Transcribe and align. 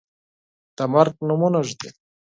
د 0.77 0.79
مرګ 0.93 1.15
نومونه 1.27 1.59
ږدي 1.67 1.89